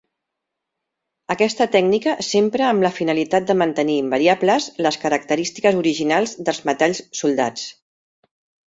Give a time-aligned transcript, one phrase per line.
[1.33, 7.73] Aquesta tècnica s'empra amb la finalitat de mantenir invariables les característiques originals dels metalls soldats.